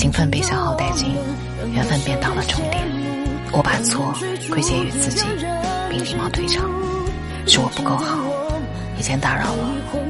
[0.00, 1.14] 情分被消耗殆尽
[1.74, 2.82] 缘分便到了终点。
[3.52, 4.14] 我把错
[4.48, 5.26] 归结于自己
[5.90, 6.70] 并礼貌退场
[7.46, 8.16] 是我不够好
[8.98, 10.09] 以前打扰了